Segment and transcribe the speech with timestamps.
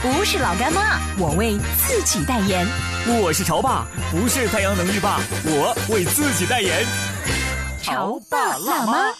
[0.00, 2.64] 不是老干妈，我为自己代言。
[3.20, 6.84] 我是潮爸，不是太阳能浴霸，我为自己代言。
[7.82, 9.12] 潮爸辣妈。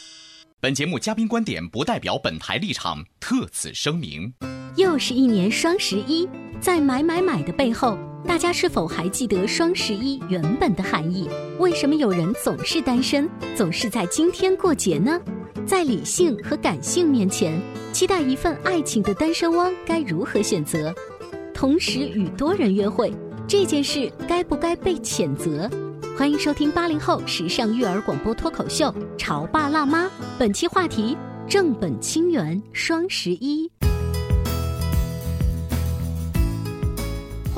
[0.61, 4.33] 本节目嘉宾观点不代表本台立场，特此声明。
[4.77, 6.29] 又是一年双十一，
[6.61, 11.29] 在买买买的背后，大家是否还记得双十一原本的含义？
[11.59, 15.21] 为什么有人总是单身，总是在今天过节呢？
[15.69, 17.61] 在理性和感性面前，
[17.93, 20.95] 期待一份爱情的单身汪该如何选择？
[21.53, 23.13] 同时与多人约会
[23.47, 25.71] 这件事该不该被谴责？
[26.17, 28.87] 欢迎收听八零后时尚育儿广播脱口秀
[29.19, 30.07] 《潮爸辣妈》，
[30.39, 31.15] 本期话题：
[31.47, 33.71] 正本清源双十一。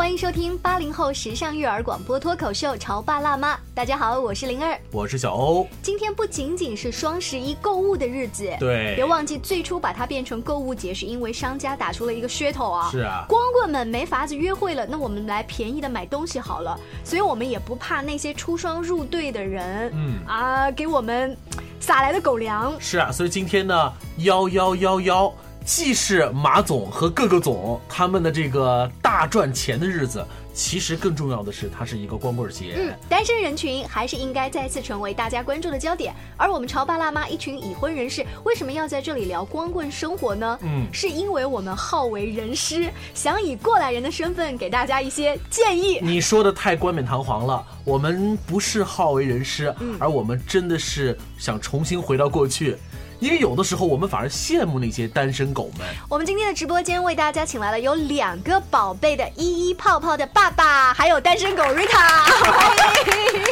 [0.00, 3.54] 欢迎收听八零后时尚育儿广播脱口秀《潮爸辣妈》。
[3.74, 5.68] 大家好，我是灵儿，我是小欧。
[5.82, 12.88] 今天不仅仅是双十一购物的日子，对，别忘记最初把它变成购物节，是因为商家打出了一个噱头啊。
[12.90, 16.80] 是啊，光棍们没法子约会了，那我们来便宜的买东西好了。
[17.04, 21.36] 所以我们也不怕那些出双入对的人，嗯啊，给我们
[21.78, 22.74] 撒来的狗粮。
[22.80, 25.34] 是啊，所以今天呢，幺幺幺幺。
[25.64, 32.74] 既是马总和各个总他们的这个大赚钱的日子，其实更重要的是，它是一个光棍节。
[32.76, 36.12] 嗯，单身人群还是应该再次成为大家关注的焦点。
[36.36, 40.58] 而我们潮爸辣妈一群已婚人士，为什么要在这里聊光棍生活呢？
[40.62, 46.00] 嗯，是因为我们好为人师，想以过来人的身份给大家一些建议。
[46.02, 52.76] 你说的太冠冕堂皇了，我们不是好为人师，而我们真的是想重新回到过去。
[53.20, 55.86] 因为有的时候我们反而羡慕那些单身狗们。
[56.08, 62.24] 我们今天的直播间为大家请来了有两个宝贝的依依泡泡的爸爸，还有单身狗 Rita。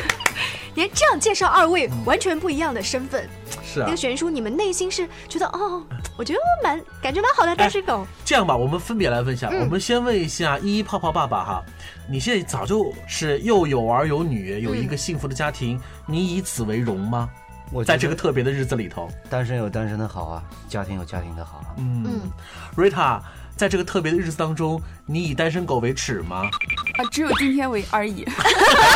[0.75, 3.29] 你看这样介绍二位完全不一样的身份，
[3.65, 3.85] 是啊。
[3.85, 5.83] 那个悬殊，你们内心是觉得哦，
[6.17, 8.07] 我觉得我蛮感觉蛮好的单身狗。
[8.25, 9.51] 这样吧，我们分别来问一下。
[9.51, 11.65] 我们先问一下依依泡泡爸爸哈，
[12.09, 17.29] 你现在早就是又有儿有女，有一个幸福的家庭，你以此为荣吗？
[17.71, 21.75] 我在这个特别的日子里头，单身有单身的好啊，家庭有家庭的好啊。
[21.77, 22.31] 嗯
[22.77, 23.21] ，Rita，
[23.59, 26.43] 在这个特别的日子当中，你以单身狗为耻吗？
[26.97, 28.25] 啊，只有今天为而已。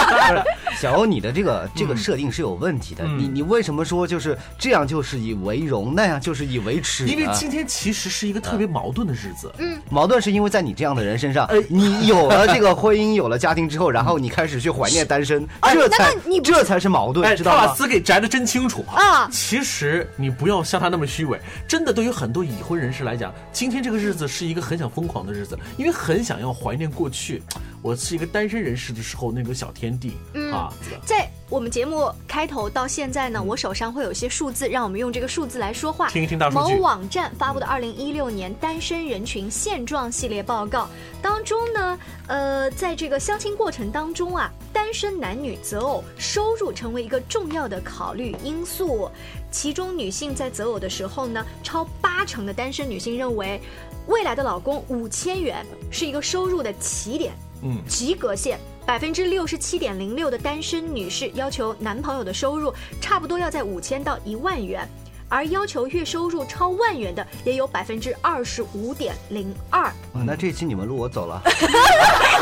[0.78, 3.04] 小欧，你的这个这个设定是有问题的。
[3.04, 7.08] 你你为什么说就是这样就是以为荣，那样就是以为耻？
[7.08, 9.52] 因为今天其实是一个特别矛盾的日子。
[9.58, 17.60] 嗯，矛盾是因为在你这样的人身上，你有了这个婚姻，有了家庭之后，然后你开始去怀念单身，这才这才是矛盾，知道吗？
[17.62, 19.28] 他把词给摘的真清楚啊！
[19.28, 27.42] 其实你不要像他那么虚伪，真的对于很多已婚人士来讲，今天这个日子是一个很想疯狂的日子，因为很想要怀念过去。
[27.82, 30.12] 我是一个单身人士的时候，那个小天地
[30.52, 30.72] 啊，
[31.04, 36.08] 在我们节目开头到现在呢，我手上会有一些数字，让我们用这个数字来说话。
[36.08, 36.74] 听一听大数据。
[36.74, 40.88] 某网站发布的二零一六年单身人群现状系列报告
[41.20, 41.98] 当中呢，
[42.28, 49.10] 呃，在这个相亲过程当中啊，单身男女择偶收入成为一个重要的考虑因素。
[49.50, 53.60] 其中女性在择偶的时候呢，超八成的单身女性认为，
[54.06, 57.32] 未来的老公五千元是一个收入的起点。
[57.64, 64.88] 嗯，及格线百分之六十七点零六的单身女士要求男朋友的收入差不多要在五千到一万元。
[65.28, 69.90] 而要求月收入超万元的也有百分之二十五点零二。
[70.12, 71.42] 那这期你们录我走了。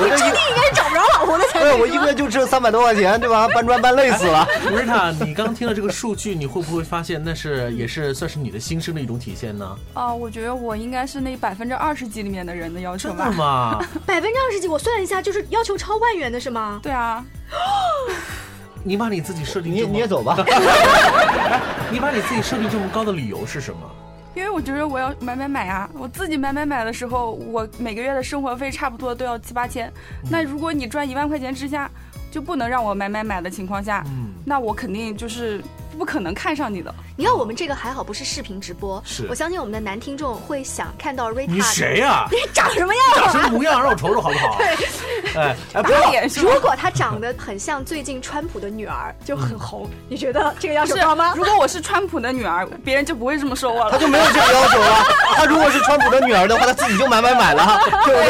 [0.03, 1.79] 我这一定应该找不着老婆的才对。
[1.79, 3.47] 我一个月就挣三百多块钱，对吧？
[3.49, 4.47] 搬砖搬累死了。
[4.69, 9.77] 不是他，你刚听了这个数据，你会不会发现那是也是算是你的心声的一种体现呢？
[9.95, 13.25] 啊，我觉得我应该是那百分之二十几里面的人的要求吧。
[13.25, 13.79] 真的吗？
[14.07, 16.81] 百分之二十几，我算了一下，就是要求超万元的是吗？
[16.83, 17.25] 对啊。
[18.83, 20.37] 你把你自己设定，你你也走吧。
[21.93, 23.81] 你把你自己设定这么高的理由是什么？
[24.35, 25.89] 因为我觉得我要买买买啊！
[25.93, 29.93] 我自己买买买的时候，我每个月的生活费差不多都要七八千。
[30.31, 31.91] 那如果你赚一万块钱之下，
[32.31, 34.05] 就不能让我买买买的情况下，
[34.45, 35.61] 那我肯定就是
[35.99, 36.95] 不可能看上你的。
[37.17, 41.53] 你看我们这个还好不是视频直播，是我相信我们的男听众会想看到瑞塔。
[41.53, 42.27] 你谁呀？
[42.31, 43.03] 你 长什么样？
[43.17, 43.81] 长什么模样？
[43.83, 44.59] 让我瞅瞅好不好？
[44.63, 44.77] 哎
[45.73, 51.33] 哎，不要如果他长得很像最近川普的女儿，就很红，你觉得这个要求高吗？
[51.37, 53.91] 如果我是川普的女儿，别人就不会这么说我了。
[53.93, 55.05] 他就没有这个要求了。
[55.35, 58.23] 他如果是川普的女儿的话，他自己就买买买了， 对不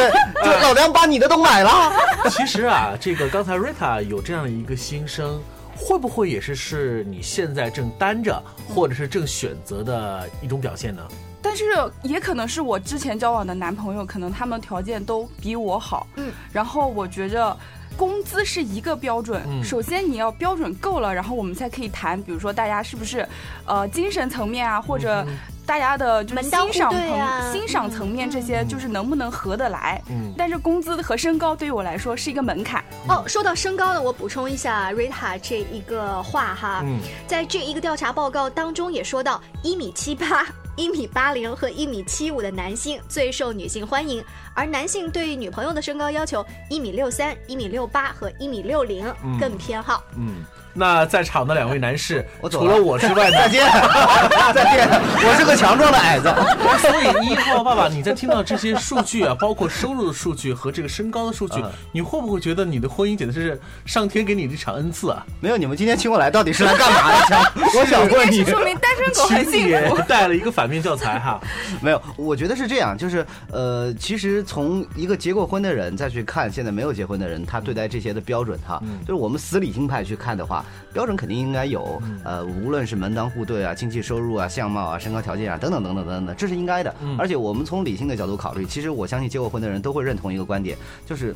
[0.42, 0.44] 对？
[0.44, 1.92] 就老梁把你的都买了。
[2.30, 5.42] 其实啊，这个刚才瑞塔有这样的一个心声，
[5.76, 11.02] 会不会也是是你现在正担着，或者是正选择的一种表现呢？
[11.42, 11.64] 但是
[12.02, 17.56] 也可能是我之前交往的男朋友，可能他们条件都比我好，嗯，然后我觉着
[17.96, 23.26] 工资是一个标准，首先你要标准够了，然后我们才可以谈，比如说大家是不是，
[23.66, 25.26] 呃，精神层面啊，或者。
[25.66, 30.02] 大家的就是欣赏层欣赏层面这些，就是能不能合得来？
[30.08, 32.82] 嗯，但是工资和身高对于我来说是一个门槛。
[33.06, 36.98] 哦，说到身高呢，我补充一下瑞塔这一个话哈，嗯。
[37.28, 40.44] 在这一个调查报告当中也说到，一米七八、
[40.80, 44.24] 一米八零和一米七五的男性最受女性欢迎，
[44.54, 49.04] 而男性对女朋友的身高要求一米六三、一米六八和一米六零
[49.38, 50.02] 更偏好。
[50.16, 50.42] 嗯。
[50.72, 53.66] 那在场的两位男士，我除了我之外，再见，
[54.54, 54.88] 再见。
[55.22, 56.32] 我是个强壮的矮子，
[56.78, 61.62] 所以一号爸爸，你在听到这些数据啊，包括收入的数据和这个身高的数据，
[61.92, 65.24] 你会不会觉得你的婚姻简直是上天给你的一场恩赐啊？
[65.40, 67.52] 没有，你们今天请我来到底是来干嘛的？
[67.78, 70.00] 我想问你，说明单身狗很幸福。
[70.08, 71.40] 带了一个反面教材哈。
[71.80, 80.59] 没有，我觉得是这样，就是呃，其实从一个结过婚的人再去看现在没有结婚的人，他对待这些的标准哈，就是我们死理性派去看的话。
[80.92, 86.94] 标准肯定应该有，呃，无论是门当户对啊、经济收入啊、相貌啊、身高条件啊等等等等等等，这是应该的。
[87.18, 90.76] 而且我们从理性的角度考虑，其实我相信结过婚的人都会认同一个观点，
[91.06, 91.34] 就是，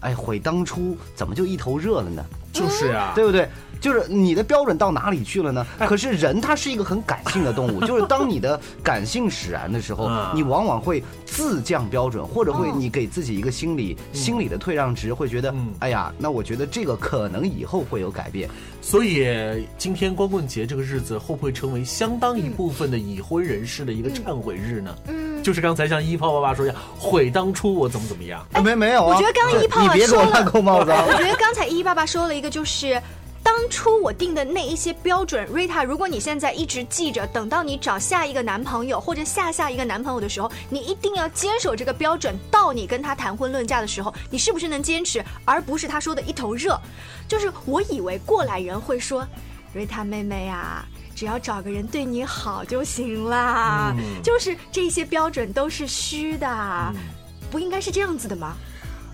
[0.00, 2.24] 哎，悔当初怎么就一头热了呢？
[2.52, 3.48] 就是啊，对不对？
[3.84, 5.66] 就是你的标准到哪里去了呢？
[5.80, 18.48] 可是人他是一个很感性的动物， 就是当你的感性使然的时候，你往往会自降标准，或者会你给自己一个心理心理的退让值，会觉得，哎呀，那我觉得这个可能以后会有改变。
[18.80, 24.96] 所以今天光棍节这个日子会不会成为相当一部分的已婚人士的一个忏悔日呢？
[25.08, 28.42] 嗯，就是刚才像一炮爸爸说一样，悔当初我怎么怎么样？
[28.64, 29.14] 没没有啊？
[29.14, 32.98] 我觉得刚刚一炮爸爸说了，我觉得刚才一爸爸说了一个就是。
[33.44, 46.80] 当初我定的那一些标准，瑞塔，如果你现在一直记着，等到你找下一个男朋友或者下下一个男朋友的时候，你一定要坚守这个标准，到你跟他谈婚论嫁的时候，你是不是能坚持，而不是他说的一头热？
[47.28, 49.26] 就是我以为过来人会说，
[49.74, 56.92] 瑞塔妹妹啊，只要找个人对你好就行啦，就是这些标准都是虚的，
[57.50, 58.56] 不应该是这样子的吗？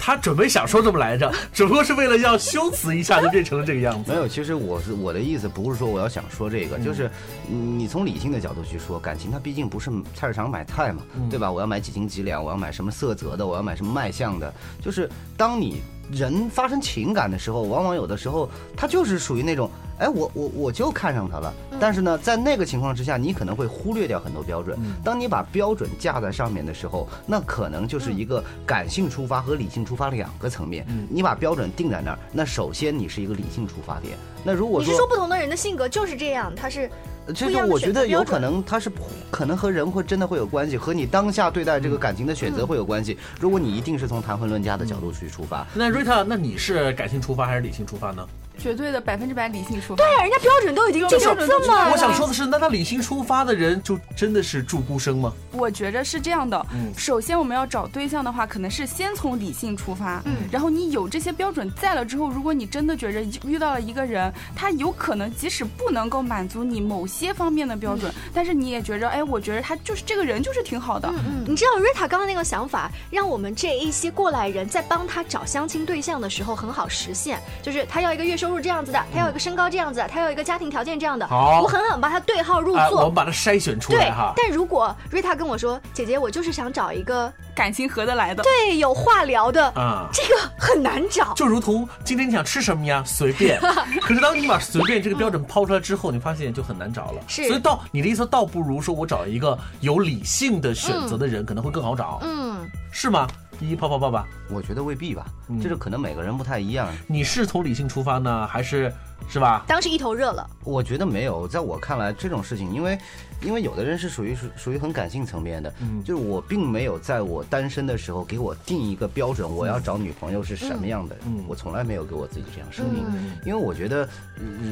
[0.00, 4.10] 他准备想说这么来着， 只不过是为了要修辞一下，就变成了这个样子。
[4.10, 7.10] 没有，其实我是我的意思，不是说我要想说这个，就是
[7.46, 11.52] 你从理性的角度去说，感情它毕竟不是菜市场买菜嘛，对吧？
[11.52, 14.52] 我要买几斤几两，我要买什么色泽的，我要买什么卖相的，
[14.82, 15.82] 就是当你。
[16.12, 21.52] 人发生情感的时候，往往有的时候他就是属于那种，哎，我我我就看上他了。
[21.80, 24.78] 但是呢，在那个情况之下，你可能会忽略掉很多标准。
[25.02, 30.86] 当你把标准架在上面的时候，那可能就是一个感性出发和理性出发两个层面。
[31.08, 34.16] 你把标准定在那儿，那首先你是一个理性出发点。
[34.44, 36.90] 那如果你是说不同的人的性格就是这样，他是。
[37.34, 38.90] 其实我觉得有可能，他是
[39.30, 43.16] 可能和人会真的会有关系，和你当下对待这个感情的选择会有关系。
[43.38, 48.26] 如果你一定是从谈婚论嫁的角度去出发，那瑞塔，那你是感性出发还是理性出发呢？
[48.60, 49.96] 绝对的百分之百理性出发。
[49.96, 51.90] 对呀，人家标准都已经定这么。
[51.90, 55.32] 我想说的是，那他理性出发的人就真的是祝孤生吗？
[55.52, 56.64] 我觉着是这样的。
[56.72, 56.92] 嗯。
[56.96, 60.22] 首先，我们要找对象的话，可能是先从理性出发。
[60.26, 60.34] 嗯。
[60.52, 71.08] 然后你有这些标准在了之后，如果你真的觉着遇到了一个人，他有可能即使不能够满足你某些方面的标准，但是你也觉着，哎，我觉得他就是这个人就是挺好的。
[71.08, 71.44] 嗯嗯。
[71.46, 79.30] 你知道瑞塔刚刚那个想法，让我们这一些过来人在帮他找相亲对象的时候很好实现，就是他要一个月收入这样子的，他要。
[79.30, 84.32] 一个身高这样子，他有一个家庭条件这样的，好，我狠狠把他对号入座，我们把他筛选出来哈。
[84.36, 91.32] 但如果瑞塔跟我说，姐姐，我就是想找一个感情合得来的，对，有话聊的，啊，这个很难找。
[91.34, 93.60] 就如同今天你想吃什么呀，随便。
[94.02, 97.22] 可是当你把随便这个标准抛出来之后，你发现就很难找了。
[97.28, 102.18] 是，所以倒你的意思倒不如说我找一个有理性的选择的人可能会更好找。
[102.22, 103.28] 嗯，是吗？
[103.60, 104.26] 一一泡泡爸爸？
[104.50, 105.26] 我觉得未必吧，
[105.62, 106.88] 就是可能每个人不太一样。
[107.06, 108.92] 你是从理性出发呢，还是
[109.28, 109.62] 是吧？
[109.66, 110.48] 当时一头热了。
[110.64, 112.98] 我觉得没有，在我看来这种事情，因为
[113.42, 123.04] 因为有的人是属于属属于很感性层面的，嗯，就是我并没有在我单身的时候给我定一个标准，我要找女朋友是什么样的，嗯，我从来没有给我自己这样设定，
[123.44, 124.08] 因为我觉得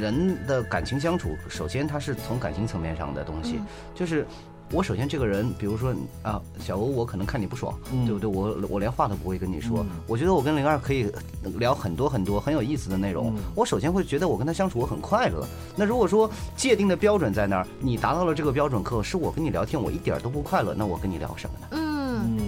[0.00, 3.60] 人的感情相处，首先它是从感情层面上的东西，
[3.94, 4.26] 就是。
[4.70, 8.28] 我首先这个人，比如说啊，小欧，我可能看你不爽，对不对？
[8.28, 9.84] 我我连话都不会跟你说。
[10.06, 11.10] 我觉得我跟灵儿可以
[11.56, 13.34] 聊很多很多很有意思的内容。
[13.54, 15.46] 我首先会觉得我跟他相处我很快乐。
[15.74, 21.66] 那如果说界定的标准在那儿，你达到了这个标准，可是我跟你聊天我一点都不快乐，那我跟你聊什么呢？
[21.70, 22.38] 嗯，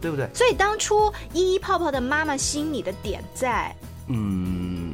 [0.00, 0.28] 对不对？
[0.34, 3.72] 所以当初依依泡泡的妈妈心里的点在，
[4.08, 4.92] 嗯，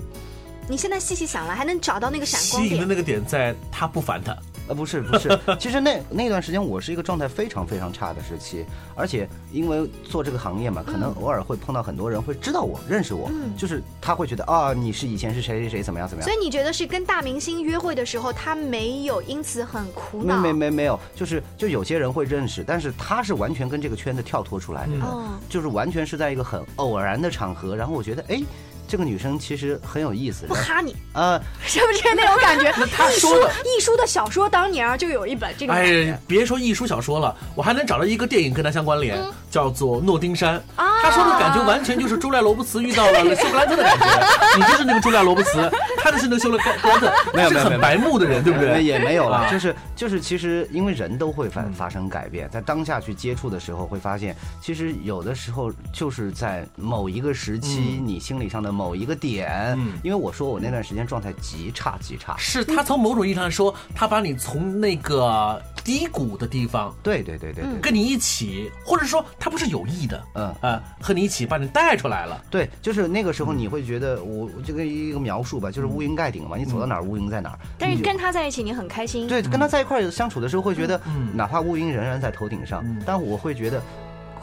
[0.69, 2.69] 你现在细细想了，还能找到那个闪光点。
[2.69, 4.37] 吸引的那个点在，他不烦他。
[4.69, 16.29] 呃，不是不是， 其实那那段时间我是一个状态非常非常差的时期，而且因为做这个行业嘛，可能偶尔会碰到很多人会知道我认识我，就是他会觉得啊，你是以前是谁谁谁怎么样怎么样。
[16.29, 20.37] 所以你觉得是跟大明星约会的时候，他没有因此很苦恼？
[20.39, 24.93] 没没没没有，就是就有些人会认识，但是他是完全跟这个圈子跳脱出来的，
[25.49, 28.43] 就是完全是在一个很偶然的场合，然后我觉得哎。
[28.89, 32.73] 这个女生其实很有意思，不哈你啊， 是不是那种感觉？
[32.79, 35.73] 那他说易舒的小说当年就有一本这个。
[35.73, 39.19] 哎，别说易舒小说了，我还能找到一个电影跟他相关联，
[39.51, 40.59] 叫做《诺丁山》。
[40.77, 44.57] 他说的感觉完全就是朱莉亚·罗伯茨遇到了 休格兰特的感觉。
[44.57, 48.83] 你就是那个朱莉亚·罗伯茨，他就是那个休格兰特，没有没有很白目的人，对不对？
[48.83, 59.75] 也没有了，就是就是，其实因为人都会发发生改变，在当下去接触的时候，会发现其实有的时候就是在某一个时期，你心理上的某一个点。
[59.79, 70.55] 嗯，因为我说我那段时间状态极差极差，是他从某种意义上说，他把你从那个低谷的地方，对对对对，跟你一起，或者说他不是有意的，嗯。
[70.61, 72.43] 啊，和你一起把你带出来了。
[72.51, 77.59] 对，就是那个时候你会觉得，我这个一个描述吧，就是乌云盖顶嘛，你走到哪儿乌云在哪儿。
[77.79, 83.81] 但是跟他在一起你很开心，对，跟他在一块相处的时候会觉得，嗯，哪怕乌云仍然在头顶上，但我会觉得。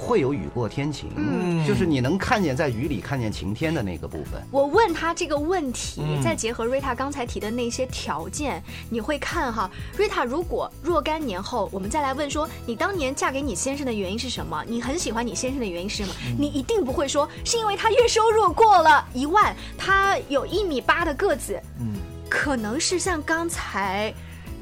[0.04, 4.44] 会有雨过天晴，嗯，就是你能看见在雨里看见晴天的那个部分。
[4.52, 14.62] 我问他这个问题，再结合瑞塔刚才提的那些条件，你会看哈，瑞塔如果若干年后我们再来问说，你当年嫁给你先生的原因是什么？
[14.68, 16.14] 你很喜欢你先生的原因是什么？
[16.38, 21.96] 你一定不会说是因为他月收入过了一万，他有一米八的个子，嗯，
[22.30, 24.14] 可能是像刚才。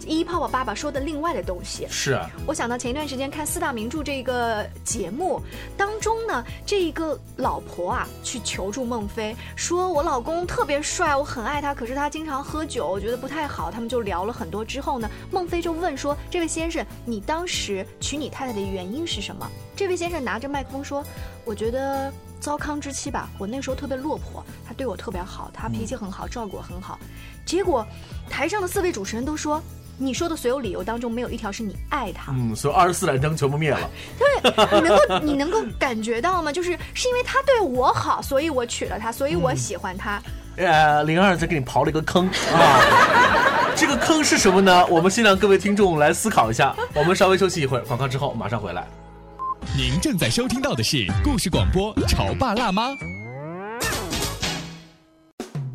[0.06, 5.42] 一泡泡爸爸说的另外的东西是啊，我想到前一段时间看四大名著这个节目
[5.78, 13.70] 当中呢，这一个老婆啊去求助孟非，说我老公特别帅，我很爱他，可是他经常喝酒，我觉得不太好。
[13.72, 21.04] 他们就聊了很多之后呢，孟非就问说：“这位先生，你当时娶你太太的原因是什么？”这位先生拿着麦克风说
[21.46, 27.00] ：“我觉得糟糠之妻吧，我那时候特别落魄，他对我特别好，他脾气很好，照顾我很好。
[27.46, 27.86] 结果
[28.30, 29.62] 台上的四位主持人都说。”
[30.02, 32.32] 你说的所有理由当中，没有一条是你爱他。
[32.32, 33.80] 嗯，所以二十四盏灯全部灭了。
[34.18, 34.42] 对，
[34.74, 36.52] 你能够你能够感觉到吗？
[36.52, 40.20] 就是是因为他对我好，所以我娶了他，所以我喜欢他。
[40.58, 42.82] 呃，灵儿在给你刨了一个坑啊！
[43.78, 44.86] 这个坑是什么呢？
[44.88, 46.76] 我们先让各位听众来思考一下。
[46.94, 48.86] 我们稍微休息一会儿，广告之后马上回来。
[49.78, 52.90] 您正在收听到的是故事广播《潮爸辣妈》。《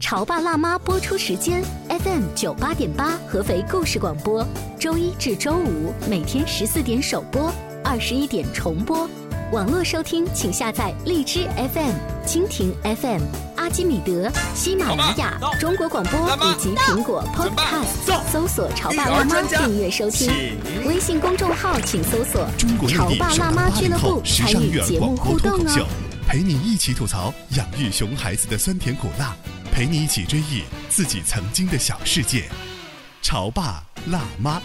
[0.09, 4.47] 潮爸辣妈》播出时间：FM 九八点八，合肥故事广播，
[4.79, 9.11] 周一至周五每天十四点首播，二十一点重播。
[9.51, 11.91] 网络收听，请下载荔枝 FM、
[12.25, 13.21] 蜻蜓 FM、
[13.57, 20.31] 阿基米德、喜马拉雅、中国广播以及苹果 Podcast，搜索“潮爸辣妈”订阅收听。
[20.87, 22.47] 微信公众号请搜索
[22.87, 25.89] “潮爸辣妈俱乐部”，参与节目互动哦。
[26.29, 29.35] 陪你一起吐槽养育熊孩子的酸甜苦辣。
[29.77, 32.49] 陪你一起追忆自己曾经的小世界，
[33.21, 34.59] 潮爸辣妈。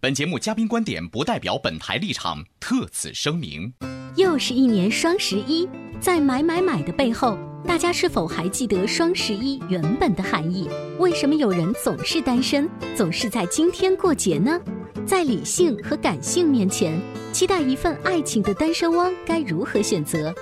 [0.00, 3.72] 本节目嘉宾观点不代表本台立场，特此声明。
[4.16, 5.68] 又是一年双十一，
[6.00, 10.68] 在买买买的背后，大家是否还记得双十一原本的含义？
[10.98, 14.60] 为什么有人总是单身，总是在今天过节呢？
[15.06, 17.00] 在理性和感性面前，
[17.32, 20.34] 期待一份爱情的单身汪该如何选择？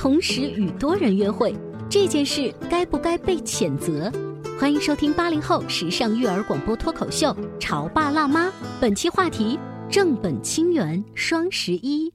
[0.00, 1.54] 同时与多人约会
[1.90, 4.10] 这件事该不该被谴责？
[4.58, 7.26] 欢迎收听八零后时尚育儿广播脱口秀
[7.58, 8.46] 《潮爸辣妈》，
[8.80, 9.58] 本期话题：
[9.90, 12.10] 正本清源双十一。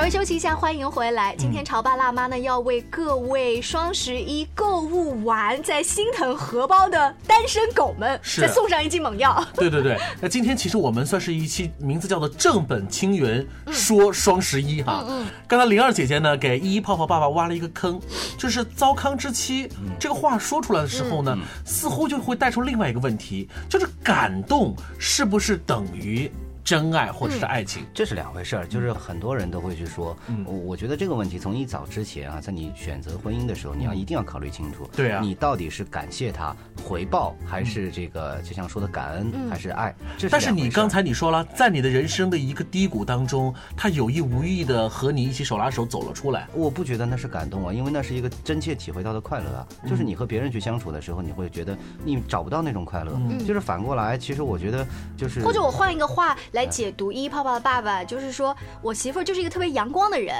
[0.00, 1.36] 稍稍微休息一下，欢迎回来。
[1.36, 9.44] 今天潮爸辣妈呢要为各位双十一购物完在心疼荷包的单身狗们再送上一剂猛药。
[9.56, 15.04] 对对对，那今天其实我们算是一期名字叫做“正本清源说双十一”哈。
[15.06, 15.26] 嗯嗯。
[15.46, 18.00] 刚才灵儿姐姐呢给依依泡泡爸爸挖了一个坑，
[18.38, 26.32] 就是糟糠之妻这个话说出来的时候呢，似乎就会带出另外一个问题，就是感动是不是等于？
[26.70, 28.64] 真爱或者是爱情，这是两回事儿。
[28.64, 34.88] 就是很多人都会去说，我我觉得这个问题从一早之前啊，在你选择婚姻的时候，你要一定要考虑清楚。
[34.94, 39.92] 对啊，你到底是感谢他回报，还是这个就像说的感恩，还是爱？
[40.30, 46.46] 但是你刚才你说了，在你的人生的一个低谷当中，他有意无意的和你一起手拉手走了出来。
[46.54, 49.66] 我不觉得那是感动啊，因为那是一个真切体会到的快乐啊。
[49.88, 53.10] 就是你和别人去相处的时候，你会觉得你找不到那种快乐。
[53.44, 54.86] 就是反过来，其实我觉得
[55.16, 57.26] 就是，或者我换一个话来来解读一。
[57.26, 60.34] 泡泡的爸爸就是说，我媳妇就是一个特别阳光的人，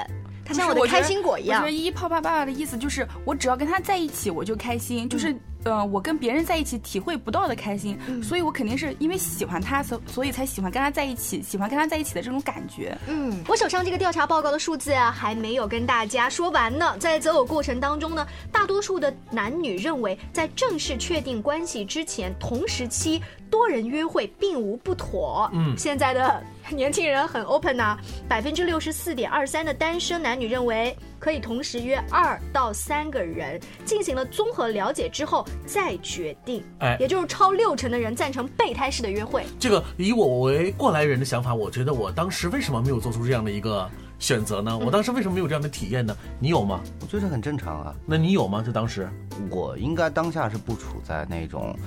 [0.53, 1.61] 她像我的开心果一样。
[1.61, 5.35] 我觉得依依泡泡爸爸的意思就是，我只要跟他在一起，我就开心，就是。
[5.63, 12.97] 呃，我跟别人在一起体会不到的开心，所以我肯定是因为喜欢他，所所以才喜欢跟他在一起，喜欢跟他在一起的这种感觉。
[13.07, 16.97] 嗯，我手上这个调查报告的数字啊，还没有跟大家说完呢。
[16.97, 25.47] 在择偶过程当中呢，大多数的男女认为，在正式确定关系之前，同时期多人约会并无不妥。
[25.53, 26.43] 嗯，现在的
[26.75, 27.97] 年轻人很 open 呐，
[28.27, 30.95] 百分之六十四点二三的单身男女认为。
[31.19, 36.63] 可以同时约二到三个人，进行了综合了解之后再决定。
[36.79, 39.45] 哎，也就是超六成的人赞成备胎式的约会。
[39.59, 43.87] 这个以我为过来人的想法，我觉得我当时为什么没有做出这样的一个
[44.17, 44.75] 选择呢？
[44.75, 46.17] 我当时为什么没有这样的体验呢？
[46.39, 46.81] 你有吗？
[47.01, 47.95] 我觉得很正常啊。
[48.03, 48.63] 那你有吗？
[48.65, 49.07] 就当时，
[49.51, 51.77] 我应该当下是不处在那种。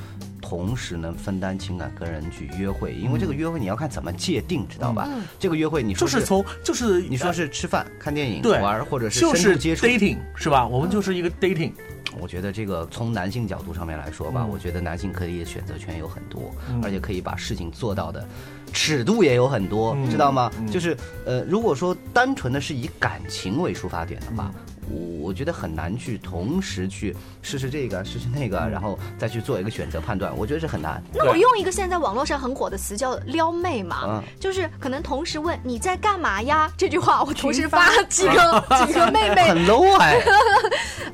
[0.55, 5.09] 同时能分担情感跟人去约会，因为这个约会你要看怎么界定，知道吧？
[5.37, 10.65] 这个约会你说就是从就是你说是吃饭、看电影、玩，或者是就是接触 dating 是吧？
[10.65, 11.73] 我们就是一个 dating。
[12.21, 18.25] 我觉得这个从男性角度上面来说吧，我觉得男性可以选择权有很多，而且可以把事情做到的
[18.73, 20.49] 尺度也有很多，知道吗？
[20.71, 20.97] 就是
[21.27, 24.55] 呃，如果说单纯的是以感情为出发点的话。
[24.91, 31.03] 我我觉得很难去同时去试试这个试试那个，然后再去做一个选择判断，我觉得是很难。
[31.15, 40.21] 那我用一个现在网络上很火的词叫“撩妹”嘛，就是可能同时问你在干嘛呀这句话，我同时发 几个 几个妹妹，很 low 哎。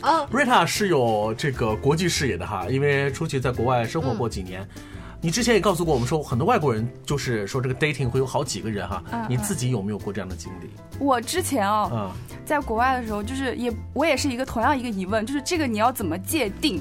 [0.01, 4.67] 啊， Rita 是有这个国际视野的哈，因为出去在国外生活过几年。
[5.23, 9.03] 你之前也告诉过我们说，很多外国人就是说这个 dating 会有好几个人哈。
[9.29, 10.71] 你自己有没有过这样的经历？
[10.99, 12.11] 我之前哦，
[12.45, 16.81] 在国外的时候，就是也我也是一个同样一个疑问，就是这个你要怎么界定？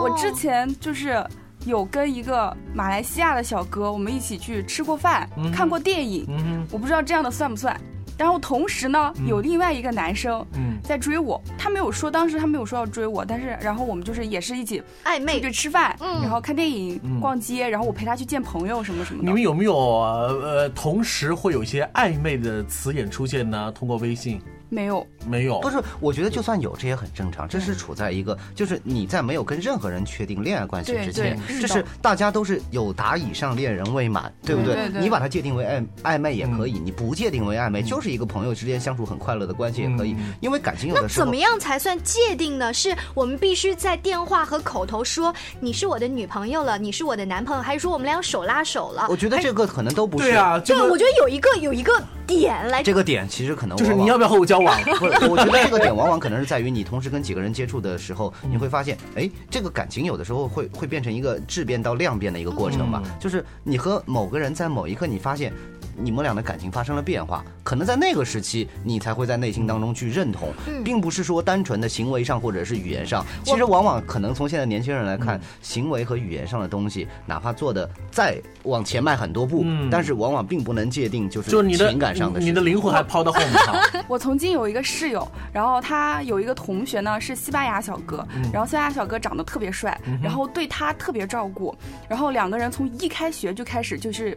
[0.00, 1.24] 我之前就是
[1.64, 6.66] 有跟一个马来西亚的小哥，我们一起去吃过饭，看过电影。
[6.70, 7.78] 我不知道这样的算不算。
[8.16, 10.44] 然后同时呢，有另外一个男生
[10.82, 19.26] 在追我，他没有说当时他没有说要追我，但是然后我们就是也是一起暧昧，就吃饭，然后看电影、逛街，然后我陪他去见朋友什么什么的。
[19.26, 23.72] 你们有没有呃同时会有一些暧昧的词眼出现呢？
[23.72, 24.40] 通过微信。
[24.68, 27.48] 没有，没有，不是，我觉得就算有，这也很正常。
[27.48, 34.88] 这是处在一个，就是你在没有跟任何人确定恋爱关系之前，就是大家都是有达以上恋人未满，对不对？
[35.00, 40.16] 你把它界定为暧暧昧也可以，你不界定为暧昧，就是一个朋友之间相处很快乐的关系也可以。
[40.40, 42.72] 因为感情有的时候，那怎么样才算界定呢？
[42.72, 49.06] 是我们必须在电话和口头说你是我的女朋友了，你是我的男朋友，还是说我们俩手拉手了？
[49.08, 50.24] 我觉得这个可能都不是。
[50.24, 51.92] 对啊，对，我觉得有一个有一个
[52.26, 54.80] 点来，这个点其实可能就是你要不要和我交往。
[54.98, 65.52] 不是， 我觉得这个点往往可能是在于你同时跟几个人接触的时候，你会发现，哎，这个感情有的时候会会变成一个质变到量变的一个过程吧，就是你和某个人在某一刻你发现。
[65.96, 70.52] 你们俩的感情发生了变化，可能在那个时期，你才会在内心当中去认同，
[70.84, 73.24] 并不是说单纯的行为上或者是语言上。
[73.44, 82.40] 其实往往可能从现在年轻人来看，行为和语言上的东西，哪怕做的再往前迈很多步，但是往往并不能界定就是情感上的。
[82.40, 84.04] 你的灵魂还抛到后面。
[84.08, 91.74] 我曾经有一个室友，然后他有一个同学呢是西班牙小哥，然后西班牙小哥长得特别帅，然后对他特别照顾，
[92.08, 94.36] 然后两个人从一开学就开始就是。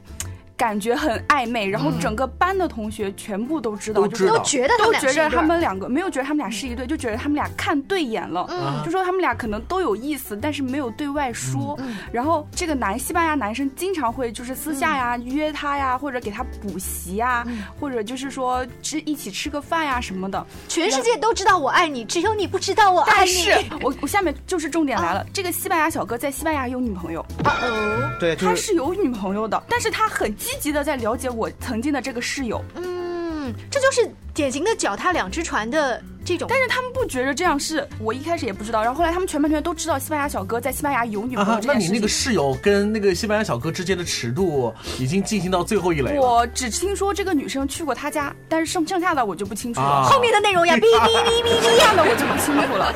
[0.57, 11.77] 感觉很暧昧，然后整个班的同学全部都知道，都觉得都觉得他们两个没有觉得他们俩是一对，就觉得他们俩看对眼了，就说他们俩可能都有意思，但是没有对外说。
[12.11, 17.45] 然后这个男西班牙男生经常会就是私下呀约他呀，或者给他补习呀，
[17.79, 20.43] 或者就是说吃一起吃个饭呀什么的。
[20.67, 23.45] 全世界都知道我爱你，只有你不知道我爱你。
[23.47, 30.35] 但是我我下面就是重点来了，这个西班牙小哥在西班牙有女朋友，啊哦，对，他是有女朋友的，但是他很。
[30.47, 36.01] 积极的在了解我曾经的这个室友，嗯，这就是典型的脚踏两只船的。
[36.27, 41.79] 这种，但是他们不觉得这样是我一开始也不知道，然后后来他们全班同学都知道西班牙小哥在西班牙有女朋友这件事情。
[41.79, 46.21] 那你那个室友跟那个西班牙小哥之间的尺度已经进行到最后一垒了。
[46.21, 50.03] 我只听说这个女生去过他家，但是剩剩下的我就不清楚了。
[50.03, 52.93] 后面的内容呀，哔哔哔哔哔，这样的我就不清楚了。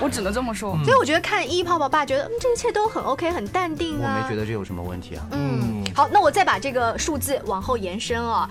[0.00, 0.76] 我只能这么说。
[0.84, 4.16] 所以我觉得看一泡泡爸觉得，嗯，这一切都很 OK，很淡定啊。
[4.16, 5.24] 我没觉得这有什么问题啊。
[5.30, 8.50] 嗯，好，那我再把这个数字往后延伸啊。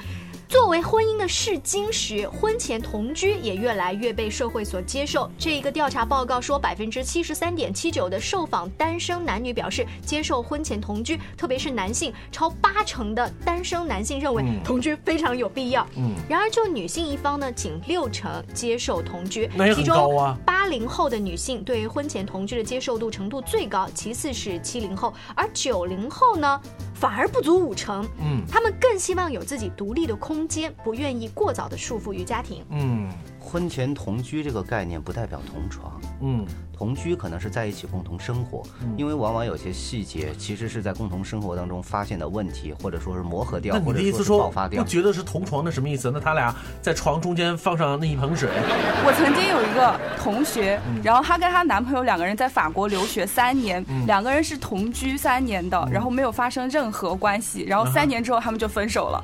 [0.54, 5.28] 作为婚姻的试金石，婚前同居也越来越被社会所接受。
[5.36, 15.84] 这一个调查报告说，百分之七十三点七九的受访单身男女表示接受婚前同居，特别是男性，超八成的单身男性认为同居非常有必要。
[15.98, 26.62] 嗯，然而就女性一方呢，仅六成接受同居，其中八零后的女性对于婚前同居的接受度程度最高，其次是七零后，而九零后呢？
[27.04, 33.10] 反而不足五成，嗯，他们更希望有自己独立的空间，不愿意过早的束缚于家庭，嗯。
[33.44, 38.64] 婚前同居这个概念不代表同床，嗯，同居可能是在一起共同生活，
[38.98, 44.82] 因为往往有些细节其实是在共同生活当中发现的问题，或者说是磨合掉，或者说爆发掉。
[44.82, 46.10] 不觉得是同床的什么意思？
[46.12, 48.50] 那他俩在床中间放上那一盆水。
[49.06, 59.24] 我曾经有一个同学，然后她跟她男朋友两个人在法国留学三年，两个人是同居三年的，然后没有发生任何关系，然后三年之后他们就分手了。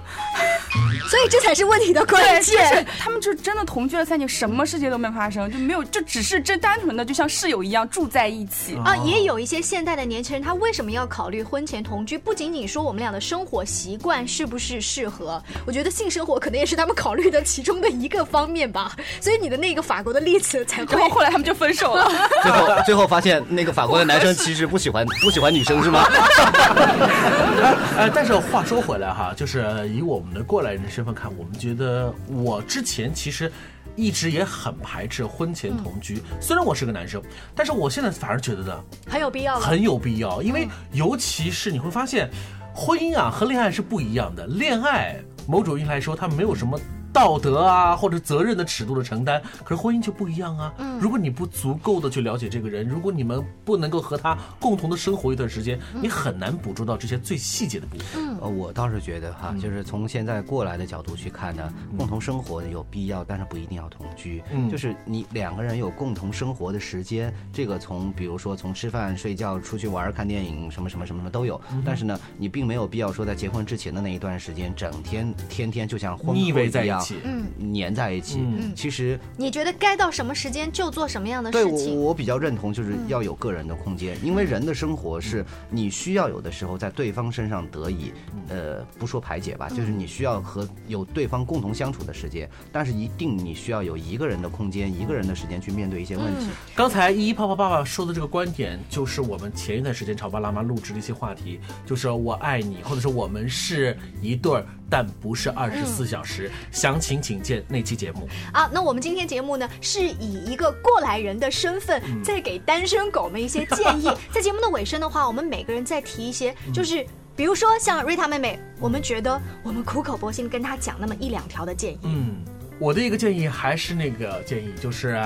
[1.10, 2.86] 所以这才是问题的关键。
[3.00, 4.20] 他们就真的同居了三。
[4.20, 8.98] 年什么事情都没发生，就没有，就只是真单纯的，就像室友一样住在一起啊。
[8.98, 12.18] 也有一些现代的年轻人，他为什么要考虑婚前同居？
[12.18, 18.92] 不仅仅说我们俩的生活习惯是不是适合，我觉得性生活可能也是他们考虑的其中的一个方面吧。
[19.22, 22.12] 所以你的那个法国的例子才会，后来他们就分手了。
[22.44, 26.04] 最后最后发现那个法国的男生其实不喜欢不喜欢女生是吗？
[27.98, 33.52] 呃，但是话说回来哈，就是以我们的过来人的身份看，我们觉得我之前其实。
[33.96, 37.22] 一直也很排斥婚前同居，虽然我是个男生，
[37.54, 42.30] 但是我现在反而觉得呢，很有必要，很有必要，因为尤其是你会发现，
[42.74, 46.80] 婚姻啊和恋爱是不一样的，恋爱某种意义来说它没有什么。
[47.20, 50.74] 道德啊，或者责任的尺度的承担，可是婚姻就不一样啊。
[50.78, 58.08] 嗯，如果你不足够的去了解这个人，如果你们不能够和他共同的生活一段时间，你很难捕捉到这些最细节的部分。
[58.16, 64.42] 嗯，呃，我倒是觉得哈，就是从现在过来的角度去看呢，共同生活有必要，但是不一定要同居。
[64.54, 71.60] 嗯，就是你两个人有共同生活的时间，这个从比如说从吃饭、睡觉、出去玩、看电影，什么什么什么什么都有。
[71.84, 76.48] 但是呢，你并没有必要说在结婚之前的那一段时间，整天天天就像婚后一
[76.88, 77.04] 样。
[77.24, 78.40] 嗯，粘在一起。
[78.40, 81.78] 嗯，其实你觉得该到什么时间就做什么样的事情？
[81.78, 88.12] 对，我我比较认同，就是要有个人的空间，因为人的生活是你需要有的时候在对方身上得以，
[88.50, 96.48] 呃，不说排解吧，就是你需要和有对方共同相处的时间，但是一定你需要有一个人的空间，一个人的时间去面对一些问题。
[96.76, 104.66] 刚才依依泡泡爸爸说的这个观点，就是我们前一段时间潮爸辣妈录制的一些话题，就是我爱你，或者是我们是一对儿。
[104.90, 108.70] 但不是二十四小时，详情请见那期节目啊。
[108.74, 114.10] 那我们今天节目呢，是以一个过来人的身份，在给单身狗们一些建议。
[114.34, 122.00] 在节目的尾声的话，我们每个人再提一些，就是比如说像瑞塔妹妹，我们觉得我们苦口婆心跟她讲那么一两条的建议。
[122.04, 122.38] 嗯，
[122.80, 125.20] 我的一个建议还是那个建议，就是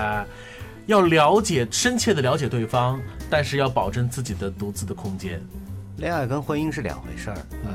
[0.85, 2.99] 要了解深切的了解对方，
[3.29, 5.41] 但是要保证自己的独自的空间。
[5.97, 7.71] 恋爱跟婚姻是两回事儿，呃，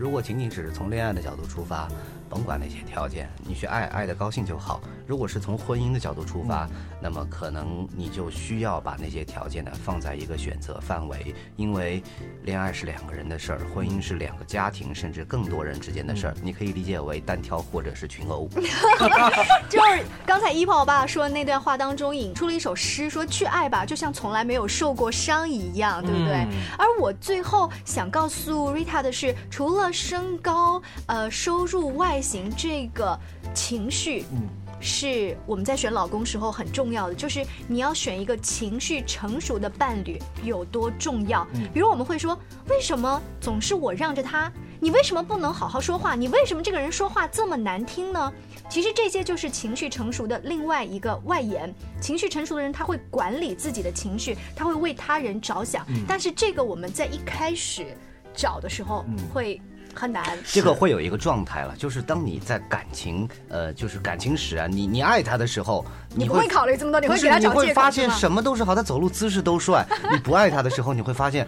[0.00, 1.86] 如果仅仅只是从恋爱的角度出发。
[2.30, 4.80] 甭管那些条件，你去爱爱的高兴就好。
[5.10, 6.68] 如果是从婚姻的角度出发，
[7.02, 12.00] 那么可能你就需要把那些条件呢放在一个选择范围，因为
[12.44, 16.34] 恋爱是两个人的事儿，婚姻是两个家庭甚至更多人之间的事儿。
[16.40, 18.48] 你可以理解为单挑或者是群殴。
[19.68, 26.46] 就是刚才一炮我爸爸说的那段话当中引出了一首诗，说去爱吧，就像从来没有受过伤一样，对不对？
[26.78, 32.20] 而我最后想告诉 Rita 的是，除了身高、呃收入外。
[32.20, 33.18] 形这个
[33.54, 34.46] 情绪，嗯，
[35.00, 41.46] 是我们在选老公时候很重要的，就是你要选一个情绪成熟的伴侣有多重要。
[41.72, 44.52] 比如我们会说，为什么总是我让着他？
[44.78, 46.14] 你为什么不能好好说话？
[46.14, 48.30] 你为什么这个人说话这么难听呢？
[48.68, 51.74] 其实这些就是情绪成熟的另外一个外延。
[51.98, 55.86] 情绪成熟的人，他会管理自己的情绪，他会为他人着想。
[56.06, 57.96] 但是这个我们在一开始
[58.34, 59.58] 找的时候会。
[59.94, 69.86] 很难，这个会有一个状态了，就是当你在感情，呃，就是感情史啊，你你爱他的时候，你不会考虑这么多，你会给他找你会发现什么都是好，他走路姿势都帅。
[70.10, 71.46] 你不爱他的时候，你会发现，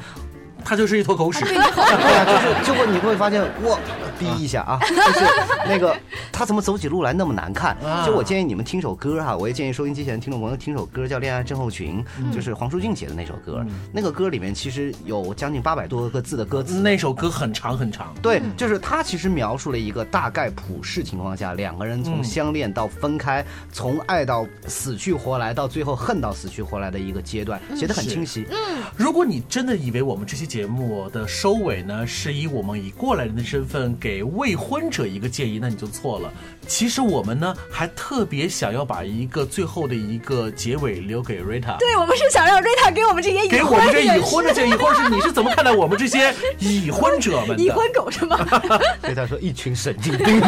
[0.64, 1.44] 他就是一坨狗屎。
[1.46, 3.78] 对呀，就是就会你会发现，哇，
[4.22, 5.26] 逼一下啊， 就是
[5.66, 5.96] 那个
[6.30, 7.76] 他怎么走起路来那么难看？
[8.06, 12.04] 就我建议你们听首歌哈，我也建议收音机前的听众朋友听首歌，叫《恋爱症候群》，
[12.34, 13.64] 就是黄舒骏写的那首歌。
[13.92, 18.12] 那个歌里面其实有将近八百多个字的歌词，那首歌很长很长。
[18.22, 28.46] 对，就是他其实描述了一个大概普世情况下，两个人从相恋到分开，从爱到死去活来，到最后恨到死去活来的一个阶段，写的很清晰。
[28.50, 36.28] 嗯，如果你真的以为我们这期节目的收尾呢，是以我们以过来人的身份给未婚者一个建议，那你就错了。
[36.66, 41.76] 其实我们呢，还特别想要把一个最后的一个结尾留给瑞塔。
[41.78, 47.58] 对，我们是想让瑞塔给我们这些给我们这已婚的建议，或者是你是怎么看待我们这些已婚者们？
[47.58, 48.36] 已婚狗是吗？
[49.02, 50.40] 瑞塔说一群神经病。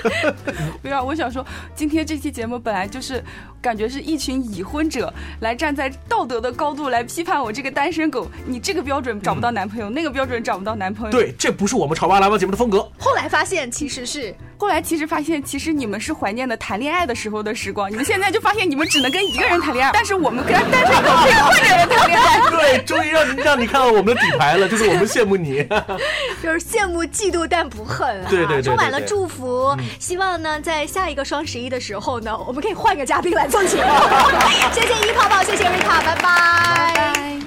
[0.82, 1.44] 不要，我想说，
[1.74, 3.22] 今天这期节目本来就是
[3.60, 11.12] 感觉是一群已婚者来站在道德的高度来批判我这个单身狗，你这个标准找不到男朋友，那个标准找不到男朋友。
[11.12, 12.90] 对，这不是我们潮爸辣妈节目的风格。
[13.00, 15.42] 后来发现其实是，后来其实发现。
[15.42, 22.38] 其实你们是怀念的谈恋爱的时候的时光，你们现在就发现你们只能跟一个人谈恋爱，但是我们跟单身狗可以换个人谈恋爱。
[22.50, 25.66] 对，终于让让你看到我们的底牌了，就是我们羡慕你，
[26.42, 29.74] 就是羡慕嫉妒但不恨，对对对，充满了祝福。
[29.98, 33.90] 希望呢，在下一个双十一的时候呢，我们可以换个嘉宾来做节目。
[34.74, 37.40] 谢谢一泡泡，谢谢瑞塔，拜拜。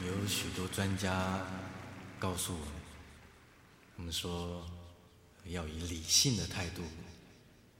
[0.00, 1.10] 有许多专家
[2.18, 2.81] 告诉我们，
[3.96, 4.64] 我们说。
[5.46, 6.84] 要以理性的态度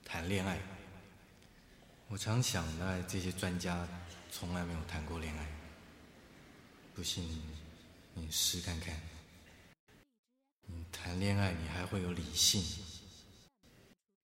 [0.03, 0.59] 谈恋爱。
[2.09, 3.87] 我常想呢，这些专家
[4.29, 5.47] 从来没有谈过恋爱。
[6.93, 7.23] 不信
[8.13, 8.99] 你试看看，
[10.65, 12.61] 你谈恋爱你还会有理性？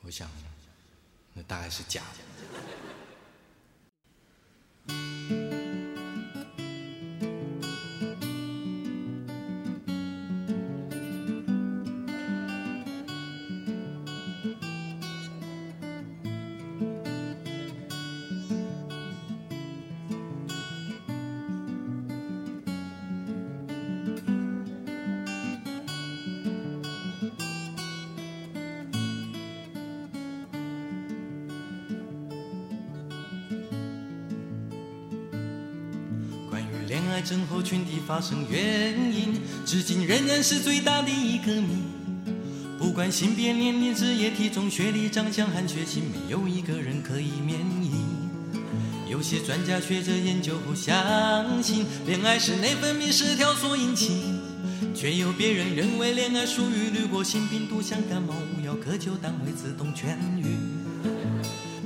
[0.01, 0.29] 我想
[1.33, 2.03] 那大概是假
[4.87, 5.18] 的。
[37.19, 41.83] 癌症候群的发生原因，至今仍然是最大的一个谜。
[42.77, 47.91] 不管性别、年龄、职业、体重、学历、长相和血型，没有一个人可以免疫。
[49.09, 54.21] 有些专家学者研究后相信，恋爱是内分泌失调所引起，
[54.95, 60.55] 却有别人认为恋爱属于滤过性病毒，像感冒无药可救，但会自动痊愈。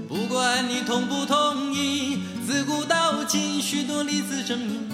[0.08, 4.93] 不管你同不同意，自古到今许多例子证明。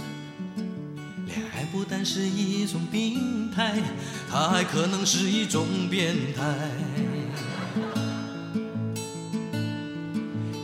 [2.03, 3.81] 是一种病态，
[4.29, 6.43] 它还可能是一种变态。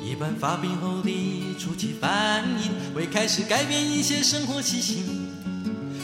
[0.03, 5.27] 一般发病后的初期反应会开始改变一些生活习性，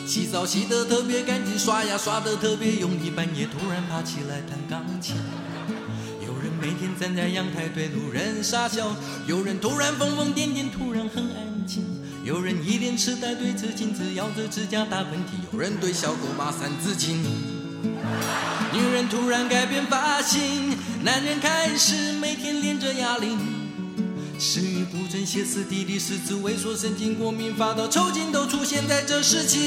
[0.05, 5.15] 洗澡洗得特别干净，刷牙刷得特别用力，半夜突然爬起来弹钢琴。
[6.25, 8.93] 有人每天站在阳台对路人傻笑，
[9.27, 12.00] 有人突然疯疯癫癫，突然很安静。
[12.23, 17.17] 有人一脸痴呆对着镜子咬着指甲打喷嚏，有人对小狗骂三字经。
[18.71, 23.39] 女人突然改变发型，男人开始每天练着哑铃。
[24.37, 29.57] 食欲不振、歇斯底里、四肢萎缩、神经过敏、发到抽筋，都出现在这时期。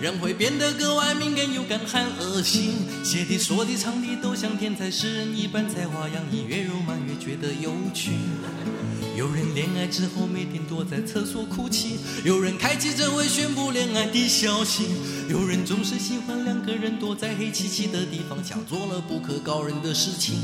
[0.00, 8.12] 人会变得格外敏感、又感和恶心，写的、说的、唱的都像天才诗人一般才华洋溢，越肉麻越觉得有趣。
[9.16, 14.86] 有人恋爱之后每天躲在厕所哭泣，有人开记者会宣布恋爱的消息，
[15.28, 20.36] 有人总是喜欢两个人躲在黑漆漆的地方，像做了不可告人的事情。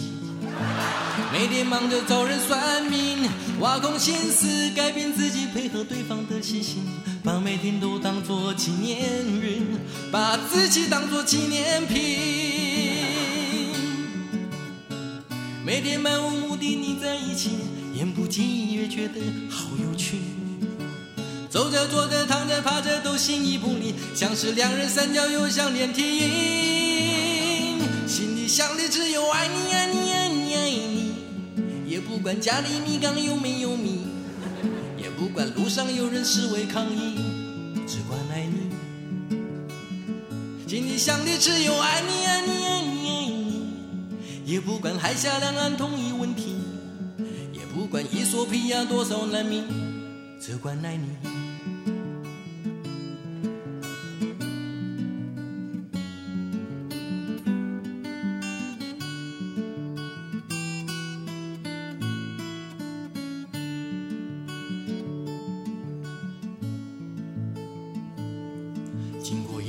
[1.33, 3.29] 每天忙着找人算命，
[3.65, 6.85] 挖空心思改变自己，配合对方的细心。
[7.25, 9.01] 把每天都当作纪念
[9.41, 9.63] 日，
[10.13, 12.99] 把自己当作纪念品。
[15.65, 17.53] 每天漫无目的腻在一起，
[17.95, 20.19] 言不经意越觉得好有趣。
[21.49, 27.81] 走着坐着躺着趴着都心意不离，像是两人三角又像连体婴。
[28.07, 30.04] 心里想的只有爱你爱你，
[32.25, 34.01] 不管家里米缸有没有米。
[34.97, 37.19] 也不管路上有人示威抗议，
[37.87, 39.37] 只管爱你。
[40.67, 43.67] 心里想的只有爱你，爱你，爱你，爱你。
[44.47, 46.55] 也不管海峡两岸统一问题，
[47.53, 49.63] 也不管伊索比亚多少难民，
[50.41, 51.44] 只管爱你。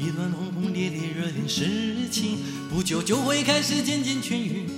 [0.05, 1.65] 一段轰轰烈烈热恋事
[2.11, 2.37] 情，
[2.69, 4.69] 不久就会开始渐渐痊愈，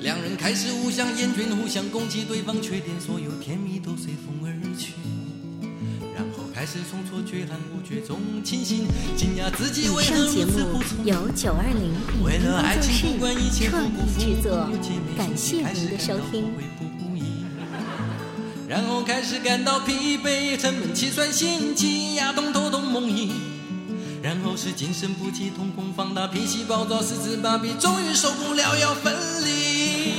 [0.00, 4.94] 两人开始互相厌倦，互相攻击对方缺点，所有甜蜜都随风而去。
[6.14, 8.86] 然后开始从错觉和不觉中清醒，
[9.18, 11.04] 惊讶自己为何如此不从。
[11.04, 11.92] 由九二零
[12.24, 14.66] 为了爱情不管一切创意制作，
[15.14, 16.46] 感谢您的收听。
[18.66, 23.28] 然后开始感到疲惫，沉闷气酸心悸，牙痛头痛梦呓。
[24.22, 29.12] 然后是精神不济，瞳孔放大，脾气暴躁，四肢麻痹，终于受不了要分
[29.44, 30.12] 离。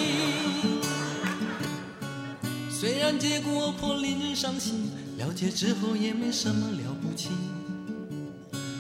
[2.70, 7.30] 虽然结果颇令人伤心，了解之后也没什么了不起。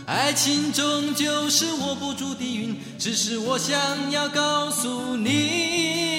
[0.05, 6.12] 爱情终究是握不住的云，只是我想要告诉你。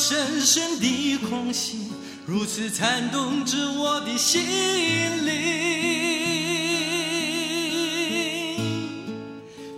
[0.00, 1.88] 深深的狂喜，
[2.26, 4.40] 如此颤动着我的心
[5.26, 5.34] 灵。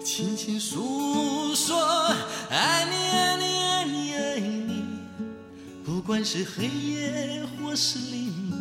[0.05, 2.15] 轻轻诉说，
[2.49, 4.85] 爱你爱你爱你爱你，
[5.85, 8.53] 不管是黑夜或是黎明，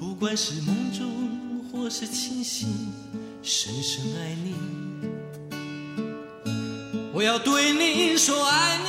[0.00, 2.90] 不管是梦中或是清醒，
[3.42, 4.54] 深深爱你。
[7.12, 8.87] 我要对你说，爱。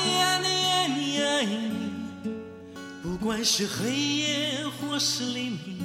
[1.39, 2.31] 爱你，
[3.01, 5.79] 不管是黑夜或是黎明，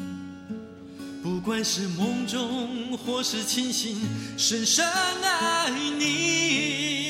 [1.22, 3.96] 不管是梦中或是清醒，
[4.36, 7.03] 深深爱你。